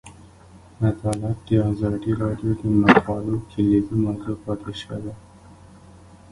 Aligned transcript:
عدالت 0.87 1.37
د 1.47 1.49
ازادي 1.71 2.11
راډیو 2.23 2.51
د 2.61 2.61
مقالو 2.81 3.35
کلیدي 3.51 3.95
موضوع 4.03 4.35
پاتې 4.43 4.71
شوی. 4.81 5.13